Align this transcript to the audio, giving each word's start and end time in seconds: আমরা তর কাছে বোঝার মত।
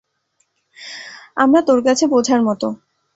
আমরা 1.37 1.59
তর 1.67 1.79
কাছে 1.87 2.05
বোঝার 2.07 2.41
মত। 2.41 2.61